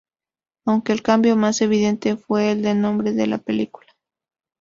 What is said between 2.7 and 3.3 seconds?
nombre de